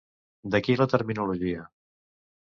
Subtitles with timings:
[0.53, 1.67] D'aquí la terminologia.